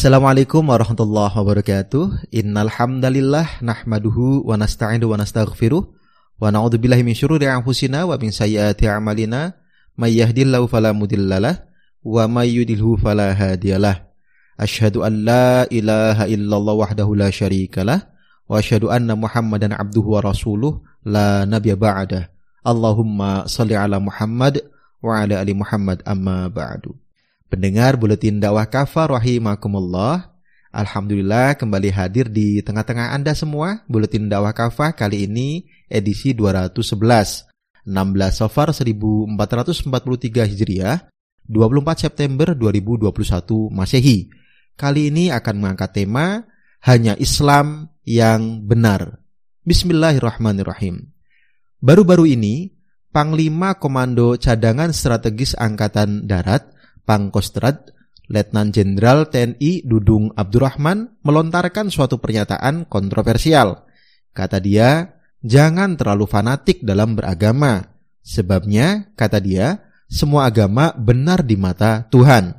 [0.00, 2.32] Assalamualaikum warahmatullahi wabarakatuh.
[2.32, 5.84] Innal hamdalillah nahmaduhu wa nasta'inu wa nastaghfiruh
[6.40, 9.60] wa na'udzubillahi min syururi anfusina wa min sayyiati a'malina
[10.00, 11.68] may yahdihillahu fala mudhillalah
[12.00, 14.08] wa may yudlilhu fala hadiyalah.
[14.56, 18.08] Asyhadu an la ilaha illallah wahdahu la syarikalah
[18.48, 22.32] wa asyhadu anna Muhammadan abduhu wa rasuluh la nabiyya ba'dah.
[22.64, 24.64] Allahumma salli ala Muhammad
[25.04, 26.96] wa ala ali Muhammad amma ba'du.
[27.50, 30.38] Pendengar Buletin Dakwah Kafar rahimakumullah.
[30.70, 33.82] Alhamdulillah kembali hadir di tengah-tengah Anda semua.
[33.90, 37.50] Buletin Dakwah Kafah kali ini edisi 211.
[37.82, 41.10] 16 Safar 1443 Hijriah,
[41.50, 43.10] 24 September 2021
[43.74, 44.30] Masehi.
[44.78, 46.46] Kali ini akan mengangkat tema
[46.86, 49.18] hanya Islam yang benar.
[49.66, 51.10] Bismillahirrahmanirrahim.
[51.82, 52.78] Baru-baru ini,
[53.10, 56.69] Panglima Komando Cadangan Strategis Angkatan Darat
[57.04, 57.92] Pangkostrat,
[58.30, 63.86] Letnan Jenderal TNI Dudung Abdurrahman melontarkan suatu pernyataan kontroversial.
[64.30, 67.98] Kata dia, jangan terlalu fanatik dalam beragama.
[68.22, 72.54] Sebabnya, kata dia, semua agama benar di mata Tuhan.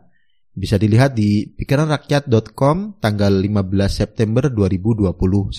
[0.51, 3.47] Bisa dilihat di pikiranrakyat.com tanggal 15
[3.88, 5.55] September 2021.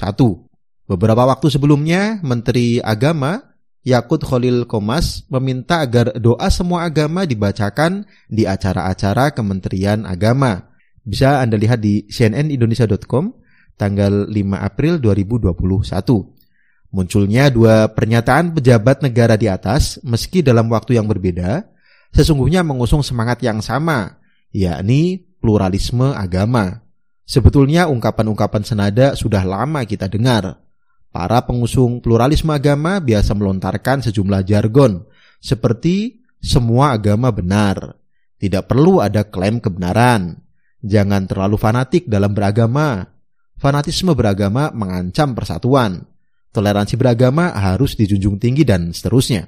[0.89, 3.52] Beberapa waktu sebelumnya, Menteri Agama
[3.83, 10.71] Yakut Khalil Komas meminta agar doa semua agama dibacakan di acara-acara Kementerian Agama.
[11.03, 13.35] Bisa Anda lihat di cnnindonesia.com
[13.75, 15.99] tanggal 5 April 2021.
[16.95, 21.67] Munculnya dua pernyataan pejabat negara di atas meski dalam waktu yang berbeda,
[22.15, 24.23] sesungguhnya mengusung semangat yang sama,
[24.55, 26.87] yakni pluralisme agama.
[27.27, 30.62] Sebetulnya ungkapan-ungkapan senada sudah lama kita dengar,
[31.13, 35.05] Para pengusung pluralisme agama biasa melontarkan sejumlah jargon
[35.45, 38.01] seperti semua agama benar.
[38.41, 40.41] Tidak perlu ada klaim kebenaran.
[40.81, 43.07] Jangan terlalu fanatik dalam beragama.
[43.61, 46.03] Fanatisme beragama mengancam persatuan.
[46.51, 49.47] Toleransi beragama harus dijunjung tinggi dan seterusnya.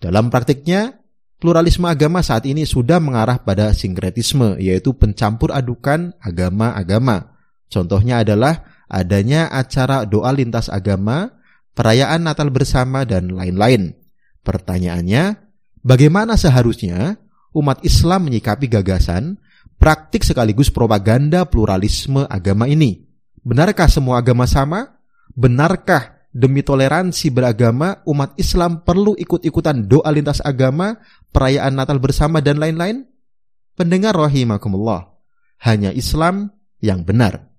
[0.00, 0.96] Dalam praktiknya,
[1.36, 7.36] pluralisme agama saat ini sudah mengarah pada sinkretisme, yaitu pencampur adukan agama-agama.
[7.68, 11.32] Contohnya adalah adanya acara doa lintas agama,
[11.72, 13.96] perayaan Natal bersama, dan lain-lain.
[14.44, 15.40] Pertanyaannya,
[15.80, 17.16] bagaimana seharusnya
[17.56, 19.40] umat Islam menyikapi gagasan,
[19.80, 23.08] praktik sekaligus propaganda pluralisme agama ini?
[23.40, 25.00] Benarkah semua agama sama?
[25.32, 31.00] Benarkah demi toleransi beragama umat Islam perlu ikut-ikutan doa lintas agama,
[31.32, 33.08] perayaan Natal bersama, dan lain-lain?
[33.72, 35.16] Pendengar rahimakumullah,
[35.64, 36.52] hanya Islam
[36.84, 37.51] yang benar.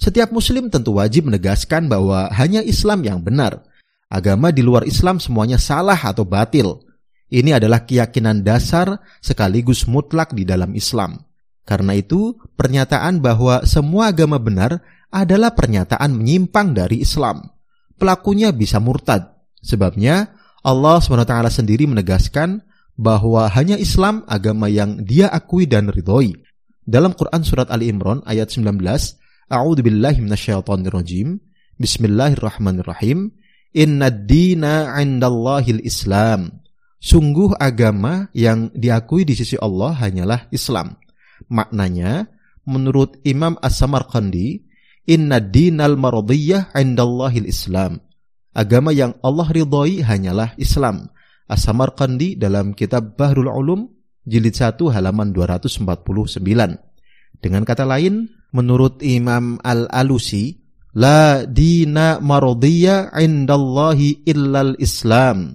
[0.00, 3.60] Setiap muslim tentu wajib menegaskan bahwa hanya Islam yang benar.
[4.08, 6.80] Agama di luar Islam semuanya salah atau batil.
[7.28, 11.20] Ini adalah keyakinan dasar sekaligus mutlak di dalam Islam.
[11.68, 17.46] Karena itu, pernyataan bahwa semua agama benar adalah pernyataan menyimpang dari Islam.
[18.00, 19.36] Pelakunya bisa murtad.
[19.60, 20.32] Sebabnya,
[20.64, 22.64] Allah SWT sendiri menegaskan
[22.96, 26.40] bahwa hanya Islam agama yang dia akui dan ridhoi.
[26.88, 29.19] Dalam Quran Surat Ali Imran ayat 19,
[29.50, 31.42] A'udzu billahi minasyaitonir rajim.
[31.82, 33.34] Bismillahirrahmanirrahim.
[33.74, 36.62] Inna dina 'indallahil Islam.
[37.02, 40.94] Sungguh agama yang diakui di sisi Allah hanyalah Islam.
[41.50, 42.30] Maknanya,
[42.62, 44.62] menurut Imam As-Samarqandi,
[45.10, 47.98] inna dinal maradiyah 'indallahil Islam.
[48.54, 51.10] Agama yang Allah ridhoi hanyalah Islam.
[51.50, 53.90] As-Samarqandi dalam kitab Bahrul Ulum
[54.22, 56.38] jilid 1 halaman 249.
[57.42, 65.54] Dengan kata lain, menurut Imam Al-Alusi, La dina marodiyya indallahi illal Islam.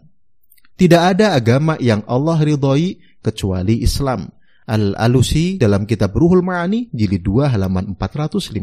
[0.79, 4.31] Tidak ada agama yang Allah ridhoi kecuali Islam.
[4.65, 8.55] Al-Alusi dalam kitab Ruhul Ma'ani jilid 2 halaman 456.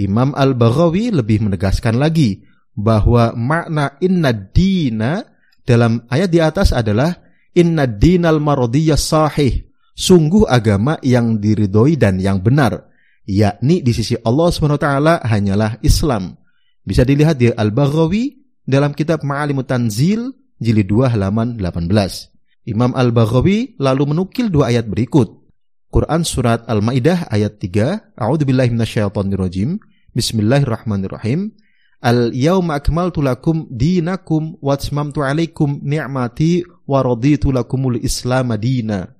[0.00, 5.22] Imam Al-Baghawi lebih menegaskan lagi bahwa makna inna dina
[5.66, 7.12] dalam ayat di atas adalah
[7.52, 9.67] inna dinal marodiyya sahih
[9.98, 12.86] sungguh agama yang diridhoi dan yang benar,
[13.26, 16.38] yakni di sisi Allah SWT hanyalah Islam.
[16.86, 20.30] Bisa dilihat di Al-Baghawi dalam kitab Ma'alimut Tanzil
[20.62, 22.70] jilid 2 halaman 18.
[22.70, 25.34] Imam Al-Baghawi lalu menukil dua ayat berikut.
[25.88, 28.72] Quran surat Al-Maidah ayat 3, A'udzubillahi.
[30.12, 31.52] Bismillahirrahmanirrahim.
[31.98, 39.17] Al-yauma akmaltu lakum dinakum wa atmamtu alaikum ni'mati wa raditu lakumul Islam madina.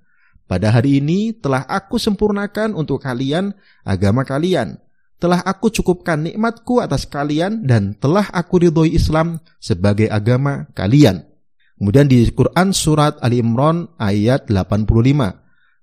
[0.48, 3.52] Pada hari ini telah aku sempurnakan untuk kalian
[3.84, 4.80] agama kalian.
[5.20, 11.28] Telah aku cukupkan nikmatku atas kalian dan telah aku ridhoi Islam sebagai agama kalian.
[11.76, 14.88] Kemudian di Quran surat Ali Imran ayat 85.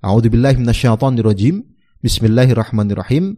[0.01, 1.61] A'udzubillahi minasyaitonirrajim.
[2.01, 3.37] Bismillahirrahmanirrahim.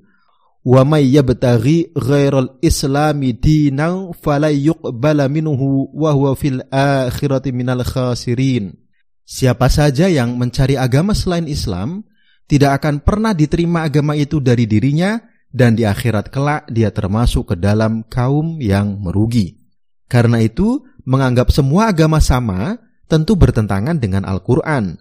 [0.64, 8.87] Wa may yabtaghi ghairal islami dinan falayuqbala minhu wa huwa fil akhirati minal khasirin.
[9.28, 12.08] Siapa saja yang mencari agama selain Islam
[12.48, 15.20] tidak akan pernah diterima agama itu dari dirinya
[15.52, 19.60] dan di akhirat kelak dia termasuk ke dalam kaum yang merugi.
[20.08, 22.80] Karena itu, menganggap semua agama sama
[23.12, 24.96] tentu bertentangan dengan Al-Quran.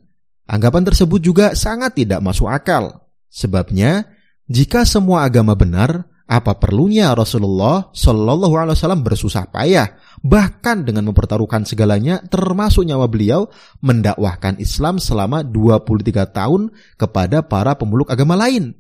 [0.51, 3.07] Anggapan tersebut juga sangat tidak masuk akal.
[3.31, 4.11] Sebabnya,
[4.51, 9.95] jika semua agama benar, apa perlunya Rasulullah Shallallahu Alaihi Wasallam bersusah payah,
[10.27, 13.47] bahkan dengan mempertaruhkan segalanya, termasuk nyawa beliau,
[13.79, 18.75] mendakwahkan Islam selama 23 tahun kepada para pemeluk agama lain.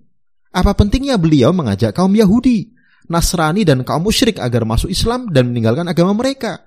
[0.50, 2.74] Apa pentingnya beliau mengajak kaum Yahudi,
[3.06, 6.66] Nasrani dan kaum musyrik agar masuk Islam dan meninggalkan agama mereka?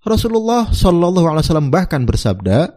[0.00, 2.72] Rasulullah Shallallahu Alaihi Wasallam bahkan bersabda,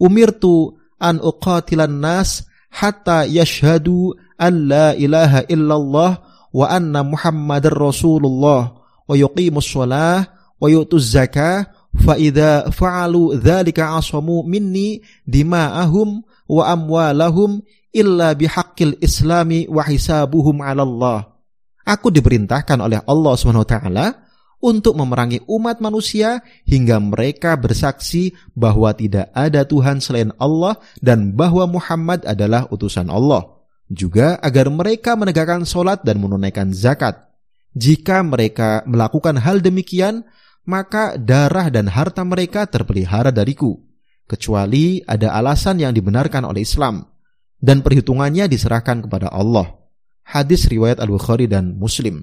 [0.00, 8.72] "Umirtu an uqatilan nas hatta yashhadu an la ilaha illallah wa anna Muhammadar Rasulullah
[9.08, 10.28] wa yuqimus shalah
[10.58, 17.60] wa yu'tuz zakah fa idza fa'alu dzalika asamu minni dima'ahum wa amwalahum
[17.92, 21.18] illa bihaqqil islami wa hisabuhum 'ala Allah."
[21.88, 24.06] Aku diperintahkan oleh Allah Subhanahu wa taala
[24.58, 31.64] untuk memerangi umat manusia hingga mereka bersaksi bahwa tidak ada Tuhan selain Allah dan bahwa
[31.64, 33.57] Muhammad adalah utusan Allah.
[33.88, 37.28] Juga agar mereka menegakkan sholat dan menunaikan zakat.
[37.72, 40.28] Jika mereka melakukan hal demikian,
[40.68, 43.80] maka darah dan harta mereka terpelihara dariku.
[44.28, 47.00] Kecuali ada alasan yang dibenarkan oleh Islam.
[47.58, 49.72] Dan perhitungannya diserahkan kepada Allah.
[50.28, 52.22] Hadis riwayat Al-Bukhari dan Muslim.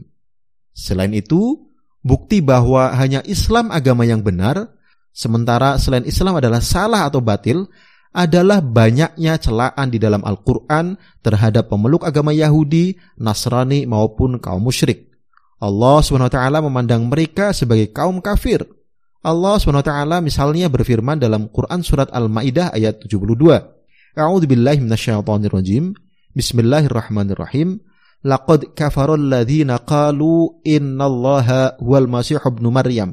[0.72, 1.66] Selain itu,
[2.06, 4.70] bukti bahwa hanya Islam agama yang benar,
[5.10, 7.66] sementara selain Islam adalah salah atau batil,
[8.16, 15.12] adalah banyaknya celaan di dalam Al-Quran terhadap pemeluk agama Yahudi, Nasrani maupun kaum musyrik.
[15.60, 18.64] Allah SWT memandang mereka sebagai kaum kafir.
[19.20, 19.92] Allah SWT
[20.24, 23.36] misalnya berfirman dalam Quran surat Al-Maidah ayat 72.
[24.16, 25.92] A'udzu billahi minasyaitonir rajim.
[26.32, 27.84] Bismillahirrahmanirrahim.
[28.24, 33.12] Laqad kafarul ladzina qalu innallaha huwal masih ibnu Maryam.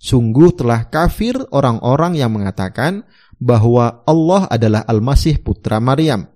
[0.00, 3.04] Sungguh telah kafir orang-orang yang mengatakan
[3.40, 6.28] bahwa Allah adalah Al-Masih putra Maryam.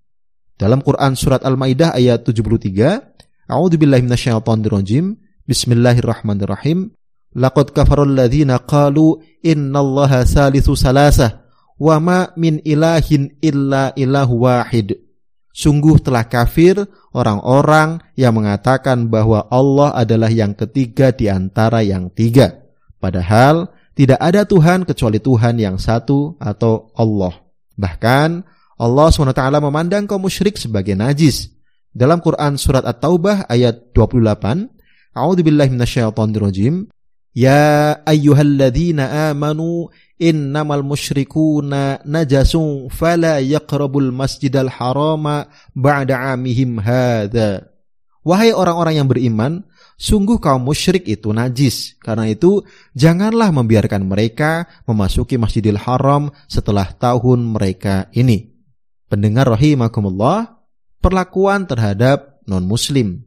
[0.56, 3.14] Dalam Quran surat Al-Maidah ayat 73,
[3.44, 5.20] A'udzu billahi minasyaitonir rajim.
[5.44, 6.96] Bismillahirrahmanirrahim.
[7.36, 11.44] Laqad kafarul ladzina qalu innallaha salisu salasah
[11.76, 14.96] wa ma min ilahin illa ilahu wahid.
[15.54, 16.82] Sungguh telah kafir
[17.14, 22.64] orang-orang yang mengatakan bahwa Allah adalah yang ketiga di antara yang tiga.
[22.98, 27.34] Padahal tidak ada Tuhan kecuali Tuhan yang satu atau Allah.
[27.78, 28.28] Bahkan
[28.74, 31.54] Allah SWT memandang kaum musyrik sebagai najis.
[31.94, 34.66] Dalam Quran surat At-Taubah ayat 28,
[35.14, 36.90] A'udzubillahi minasyaitonirrajim.
[37.34, 47.70] Ya ayyuhalladzina amanu innamal musyrikuna najasun fala yaqrabul masjidal harama ba'da amihim hadha.
[48.26, 49.66] Wahai orang-orang yang beriman,
[49.98, 51.98] sungguh kaum musyrik itu najis.
[52.02, 52.62] Karena itu,
[52.94, 58.54] janganlah membiarkan mereka memasuki Masjidil Haram setelah tahun mereka ini.
[59.08, 60.60] Pendengar rahimakumullah,
[60.98, 63.22] perlakuan terhadap non-muslim.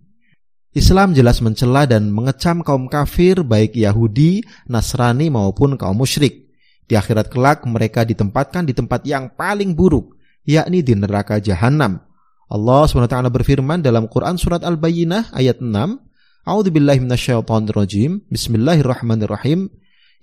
[0.78, 6.54] Islam jelas mencela dan mengecam kaum kafir baik Yahudi, Nasrani maupun kaum musyrik.
[6.88, 10.16] Di akhirat kelak mereka ditempatkan di tempat yang paling buruk,
[10.48, 12.00] yakni di neraka jahanam.
[12.48, 16.07] Allah SWT berfirman dalam Quran surat Al-Bayyinah ayat 6,
[16.48, 18.24] A'udzu billahi minasyaitonir rajim.
[18.32, 19.68] Bismillahirrahmanirrahim.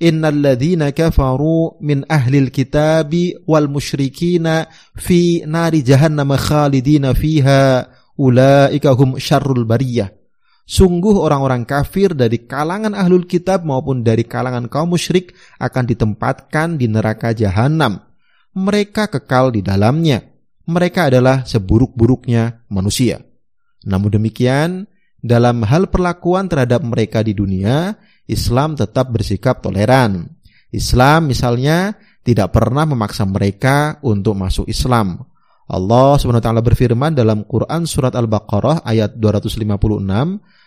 [0.01, 4.65] Innal ladzina kafaru min ahlil kitabi wal musyrikina
[4.97, 10.17] fi nari jahannam khalidina fiha ulaika hum syarrul bariyah.
[10.65, 16.89] Sungguh orang-orang kafir dari kalangan ahlul kitab maupun dari kalangan kaum musyrik akan ditempatkan di
[16.89, 18.01] neraka jahanam.
[18.57, 20.25] Mereka kekal di dalamnya.
[20.73, 23.21] Mereka adalah seburuk-buruknya manusia.
[23.85, 24.89] Namun demikian,
[25.25, 27.97] dalam hal perlakuan terhadap mereka di dunia,
[28.29, 30.29] Islam tetap bersikap toleran.
[30.69, 35.25] Islam misalnya tidak pernah memaksa mereka untuk masuk Islam.
[35.65, 39.65] Allah SWT berfirman dalam Quran surat Al-Baqarah ayat 256,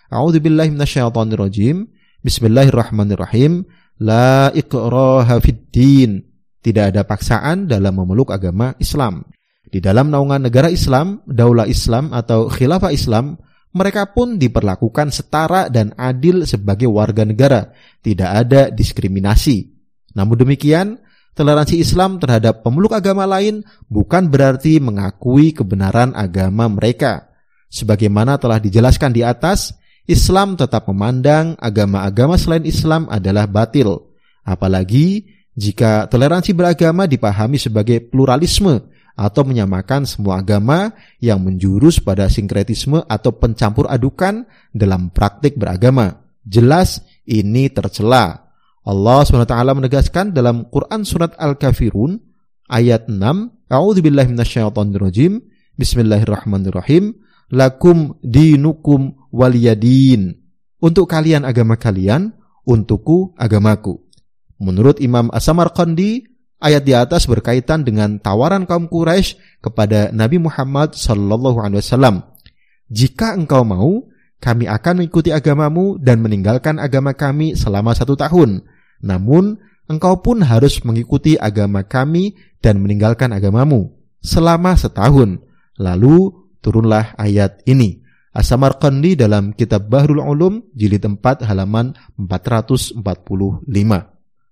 [0.10, 1.86] A'udzu billahi minasyaitonir rajim.
[2.26, 3.62] Bismillahirrahmanirrahim.
[4.02, 6.26] La ikraha fid din.
[6.66, 9.22] Tidak ada paksaan dalam memeluk agama Islam.
[9.70, 13.38] Di dalam naungan negara Islam, daulah Islam atau khilafah Islam,
[13.76, 17.72] mereka pun diperlakukan setara dan adil sebagai warga negara.
[18.02, 19.70] Tidak ada diskriminasi.
[20.16, 20.98] Namun demikian,
[21.38, 27.30] toleransi Islam terhadap pemeluk agama lain bukan berarti mengakui kebenaran agama mereka.
[27.68, 29.76] Sebagaimana telah dijelaskan di atas,
[30.08, 34.08] Islam tetap memandang agama-agama selain Islam adalah batil.
[34.48, 43.02] Apalagi jika toleransi beragama dipahami sebagai pluralisme atau menyamakan semua agama yang menjurus pada sinkretisme
[43.10, 46.22] atau pencampur adukan dalam praktik beragama.
[46.46, 48.48] Jelas ini tercela.
[48.88, 52.22] Allah SWT menegaskan dalam Quran Surat Al-Kafirun
[52.70, 54.32] ayat 6, A'udzubillahi
[55.76, 57.12] Bismillahirrahmanirrahim,
[57.52, 60.40] Lakum dinukum waliyadin.
[60.78, 62.32] Untuk kalian agama kalian,
[62.64, 63.98] untukku agamaku.
[64.62, 71.62] Menurut Imam As-Samarqandi, ayat di atas berkaitan dengan tawaran kaum Quraisy kepada Nabi Muhammad sallallahu
[71.62, 72.16] alaihi wasallam.
[72.88, 78.64] Jika engkau mau, kami akan mengikuti agamamu dan meninggalkan agama kami selama satu tahun.
[79.02, 79.58] Namun,
[79.90, 85.42] engkau pun harus mengikuti agama kami dan meninggalkan agamamu selama setahun.
[85.78, 88.02] Lalu turunlah ayat ini.
[88.38, 93.02] As-Samarqandi dalam kitab Bahrul Ulum jilid 4 halaman 445.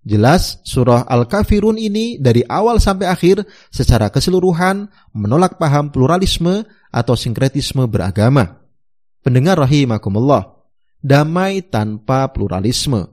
[0.06, 3.42] Jelas surah Al-Kafirun ini dari awal sampai akhir
[3.74, 4.86] secara keseluruhan
[5.18, 6.62] menolak paham pluralisme
[6.94, 8.62] atau sinkretisme beragama.
[9.26, 10.62] Pendengar rahimakumullah,
[11.02, 13.10] damai tanpa pluralisme.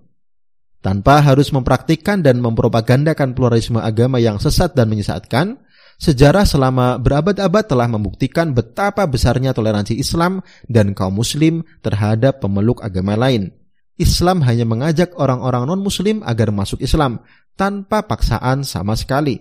[0.85, 5.57] Tanpa harus mempraktikkan dan mempropagandakan pluralisme agama yang sesat dan menyesatkan,
[6.03, 13.15] Sejarah selama berabad-abad telah membuktikan betapa besarnya toleransi Islam dan kaum muslim terhadap pemeluk agama
[13.15, 13.55] lain.
[14.03, 17.23] Islam hanya mengajak orang-orang non-muslim agar masuk Islam
[17.55, 19.39] tanpa paksaan sama sekali.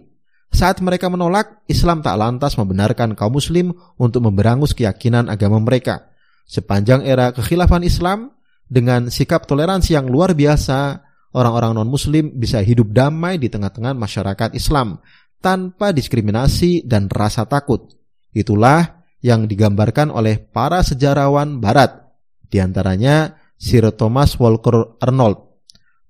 [0.51, 6.11] Saat mereka menolak, Islam tak lantas membenarkan kaum muslim untuk memberangus keyakinan agama mereka.
[6.45, 8.35] Sepanjang era kekhilafan Islam,
[8.67, 14.99] dengan sikap toleransi yang luar biasa, orang-orang non-muslim bisa hidup damai di tengah-tengah masyarakat Islam
[15.39, 17.87] tanpa diskriminasi dan rasa takut.
[18.35, 22.11] Itulah yang digambarkan oleh para sejarawan barat,
[22.51, 25.61] di antaranya Sir Thomas Walker Arnold.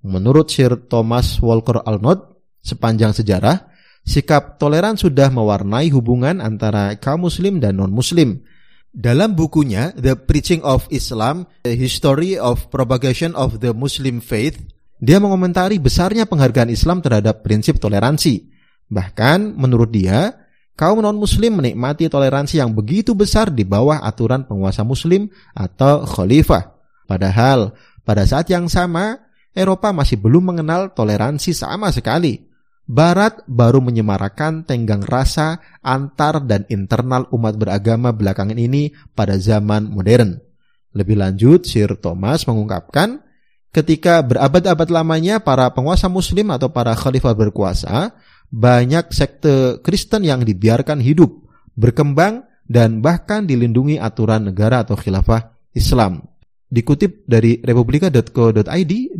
[0.08, 3.68] Menurut Sir Thomas Walker Arnold, sepanjang sejarah,
[4.08, 8.40] sikap toleran sudah mewarnai hubungan antara kaum muslim dan non-muslim.
[8.96, 14.56] Dalam bukunya The Preaching of Islam, The History of Propagation of the Muslim Faith,
[15.04, 18.52] dia mengomentari besarnya penghargaan Islam terhadap prinsip toleransi
[18.92, 20.36] Bahkan menurut dia,
[20.76, 26.81] kaum non-muslim menikmati toleransi yang begitu besar di bawah aturan penguasa muslim atau khalifah.
[27.12, 27.76] Padahal
[28.08, 29.20] pada saat yang sama,
[29.52, 32.48] Eropa masih belum mengenal toleransi sama sekali.
[32.88, 40.40] Barat baru menyemarakan tenggang rasa antar dan internal umat beragama belakangan ini pada zaman modern.
[40.96, 43.20] Lebih lanjut, Sir Thomas mengungkapkan,
[43.76, 48.16] ketika berabad-abad lamanya para penguasa muslim atau para khalifah berkuasa
[48.52, 51.32] banyak sekte Kristen yang dibiarkan hidup,
[51.76, 56.31] berkembang, dan bahkan dilindungi aturan negara atau khilafah Islam.
[56.72, 58.94] Dikutip dari republika.co.id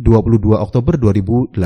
[0.56, 1.60] Oktober 2018.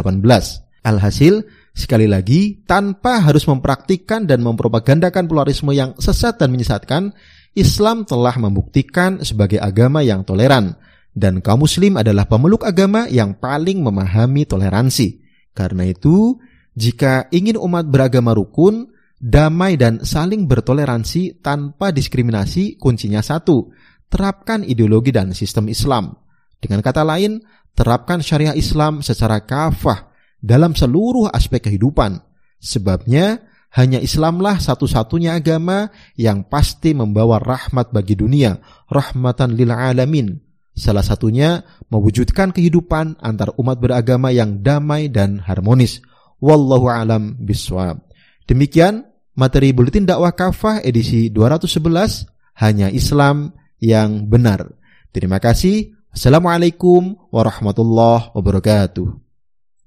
[0.83, 7.15] Alhasil, sekali lagi, tanpa harus mempraktikkan dan mempropagandakan pluralisme yang sesat dan menyesatkan,
[7.55, 10.75] Islam telah membuktikan sebagai agama yang toleran,
[11.15, 15.23] dan kaum muslim adalah pemeluk agama yang paling memahami toleransi.
[15.55, 16.35] Karena itu,
[16.75, 18.91] jika ingin umat beragama rukun,
[19.23, 23.71] damai dan saling bertoleransi tanpa diskriminasi, kuncinya satu,
[24.11, 26.17] terapkan ideologi dan sistem Islam.
[26.59, 27.43] Dengan kata lain,
[27.77, 30.09] terapkan syariah Islam secara kafah
[30.41, 32.23] dalam seluruh aspek kehidupan.
[32.57, 33.45] Sebabnya,
[33.77, 38.57] hanya Islamlah satu-satunya agama yang pasti membawa rahmat bagi dunia,
[38.89, 40.41] rahmatan lil alamin.
[40.73, 41.61] Salah satunya
[41.93, 46.01] mewujudkan kehidupan antar umat beragama yang damai dan harmonis.
[46.41, 48.01] Wallahu alam biswab.
[48.49, 49.05] Demikian
[49.37, 54.73] materi buletin dakwah kafah edisi 211 hanya Islam yang benar.
[55.13, 55.97] Terima kasih.
[56.13, 59.26] Assalamualaikum warahmatullahi wabarakatuh.